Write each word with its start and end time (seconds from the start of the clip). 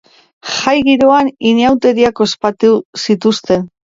Jai 0.51 0.71
giroan 0.87 1.29
inauteriak 1.49 2.21
ospatu 2.27 2.73
zituzten. 3.05 3.69